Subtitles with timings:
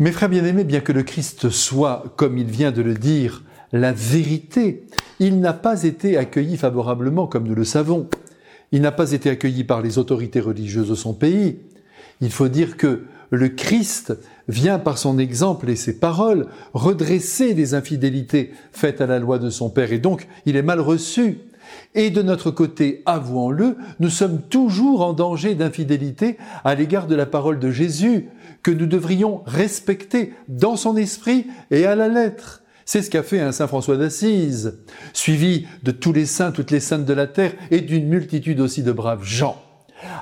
[0.00, 3.92] Mes frères bien-aimés, bien que le Christ soit, comme il vient de le dire, la
[3.92, 4.86] vérité,
[5.20, 8.08] il n'a pas été accueilli favorablement, comme nous le savons.
[8.72, 11.60] Il n'a pas été accueilli par les autorités religieuses de son pays.
[12.20, 14.18] Il faut dire que le Christ
[14.48, 19.48] vient par son exemple et ses paroles redresser des infidélités faites à la loi de
[19.48, 21.38] son Père, et donc il est mal reçu.
[21.94, 27.26] Et de notre côté, avouons-le, nous sommes toujours en danger d'infidélité à l'égard de la
[27.26, 28.28] parole de Jésus,
[28.62, 32.62] que nous devrions respecter dans son esprit et à la lettre.
[32.86, 34.78] C'est ce qu'a fait un Saint François d'Assise,
[35.12, 38.82] suivi de tous les saints, toutes les saintes de la terre et d'une multitude aussi
[38.82, 39.62] de braves gens.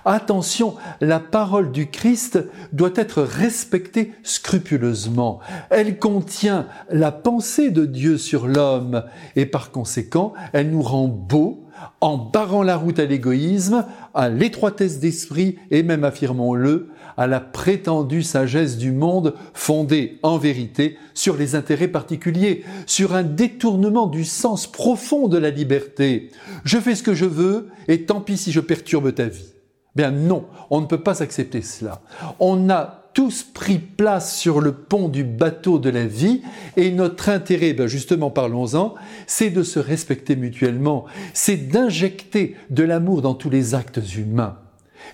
[0.04, 2.38] Attention, la parole du Christ
[2.72, 5.40] doit être respectée scrupuleusement.
[5.70, 9.04] Elle contient la pensée de Dieu sur l'homme
[9.36, 11.66] et par conséquent, elle nous rend beau
[12.00, 18.22] en barrant la route à l'égoïsme, à l'étroitesse d'esprit et même, affirmons-le, à la prétendue
[18.22, 24.70] sagesse du monde fondée en vérité sur les intérêts particuliers, sur un détournement du sens
[24.70, 26.30] profond de la liberté.
[26.64, 29.52] Je fais ce que je veux et tant pis si je perturbe ta vie.
[29.94, 32.00] Bien non, on ne peut pas accepter cela.
[32.40, 36.42] On a tous pris place sur le pont du bateau de la vie
[36.76, 38.94] et notre intérêt, ben justement parlons-en,
[39.26, 44.56] c'est de se respecter mutuellement, c'est d'injecter de l'amour dans tous les actes humains.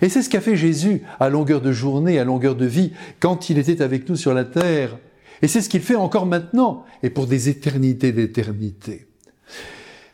[0.01, 3.49] Et c'est ce qu'a fait Jésus à longueur de journée, à longueur de vie, quand
[3.49, 4.97] il était avec nous sur la terre.
[5.41, 9.07] Et c'est ce qu'il fait encore maintenant, et pour des éternités d'éternité.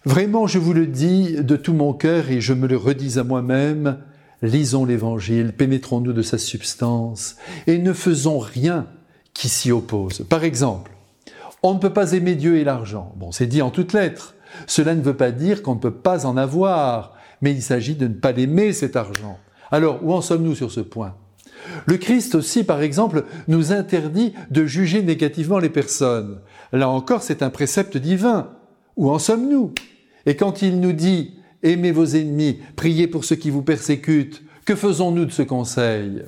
[0.05, 3.23] Vraiment, je vous le dis de tout mon cœur, et je me le redis à
[3.23, 3.99] moi-même,
[4.45, 7.35] lisons l'Évangile, pénétrons-nous de sa substance
[7.67, 8.87] et ne faisons rien
[9.33, 10.25] qui s'y oppose.
[10.29, 10.91] Par exemple,
[11.63, 13.13] on ne peut pas aimer Dieu et l'argent.
[13.17, 14.35] Bon, c'est dit en toutes lettres.
[14.67, 18.07] Cela ne veut pas dire qu'on ne peut pas en avoir, mais il s'agit de
[18.07, 19.37] ne pas l'aimer, cet argent.
[19.71, 21.15] Alors, où en sommes-nous sur ce point?
[21.85, 26.39] Le Christ aussi, par exemple, nous interdit de juger négativement les personnes.
[26.71, 28.51] Là encore, c'est un précepte divin.
[28.95, 29.73] Où en sommes-nous?
[30.25, 31.33] Et quand il nous dit
[31.65, 34.43] aimez vos ennemis, priez pour ceux qui vous persécutent.
[34.65, 36.23] Que faisons-nous de ce conseil?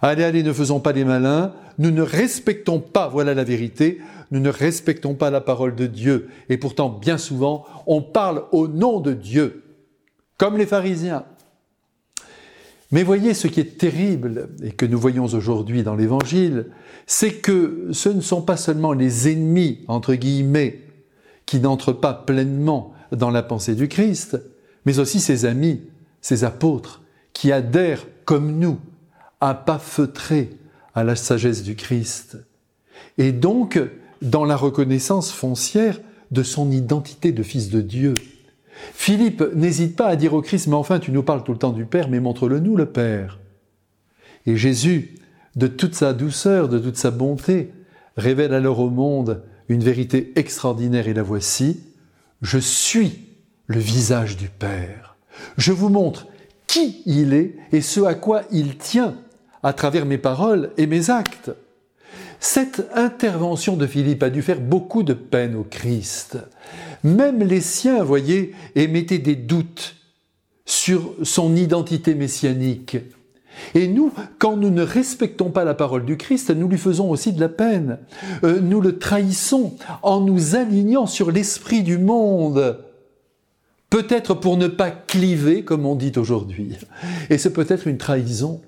[0.00, 3.98] Allez, allez, ne faisons pas les malins, nous ne respectons pas, voilà la vérité,
[4.30, 6.28] nous ne respectons pas la parole de Dieu.
[6.48, 9.64] Et pourtant, bien souvent, on parle au nom de Dieu,
[10.36, 11.24] comme les pharisiens.
[12.90, 16.66] Mais voyez ce qui est terrible et que nous voyons aujourd'hui dans l'Évangile,
[17.06, 20.80] c'est que ce ne sont pas seulement les ennemis, entre guillemets,
[21.44, 24.38] qui n'entrent pas pleinement dans la pensée du Christ,
[24.88, 25.82] mais aussi ses amis,
[26.22, 27.02] ses apôtres,
[27.34, 28.78] qui adhèrent comme nous
[29.38, 30.48] à pas feutré
[30.94, 32.38] à la sagesse du Christ.
[33.18, 33.78] Et donc,
[34.22, 36.00] dans la reconnaissance foncière
[36.30, 38.14] de son identité de fils de Dieu.
[38.94, 41.72] Philippe n'hésite pas à dire au Christ, mais enfin tu nous parles tout le temps
[41.72, 43.40] du Père, mais montre-le nous le Père.
[44.46, 45.16] Et Jésus,
[45.54, 47.74] de toute sa douceur, de toute sa bonté,
[48.16, 51.82] révèle alors au monde une vérité extraordinaire et la voici,
[52.40, 53.27] je suis
[53.68, 55.16] le visage du Père.
[55.56, 56.26] Je vous montre
[56.66, 59.14] qui il est et ce à quoi il tient
[59.62, 61.52] à travers mes paroles et mes actes.
[62.40, 66.38] Cette intervention de Philippe a dû faire beaucoup de peine au Christ.
[67.04, 69.96] Même les siens, voyez, émettaient des doutes
[70.64, 72.96] sur son identité messianique.
[73.74, 77.32] Et nous, quand nous ne respectons pas la parole du Christ, nous lui faisons aussi
[77.32, 77.98] de la peine.
[78.44, 82.78] Euh, nous le trahissons en nous alignant sur l'esprit du monde.
[83.98, 86.76] Peut-être pour ne pas cliver, comme on dit aujourd'hui.
[87.30, 88.60] Et c'est peut-être une trahison.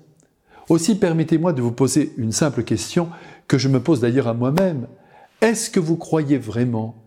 [0.67, 3.07] Aussi, permettez-moi de vous poser une simple question
[3.47, 4.87] que je me pose d'ailleurs à moi-même.
[5.39, 7.01] Est-ce que vous croyez vraiment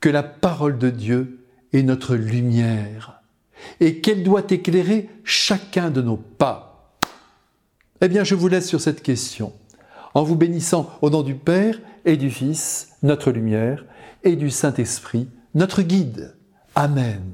[0.00, 3.22] que la parole de Dieu est notre lumière
[3.80, 6.94] et qu'elle doit éclairer chacun de nos pas?
[8.02, 9.54] Eh bien, je vous laisse sur cette question,
[10.12, 13.86] en vous bénissant au nom du Père et du Fils, notre lumière,
[14.24, 16.36] et du Saint-Esprit, notre guide.
[16.74, 17.31] Amen.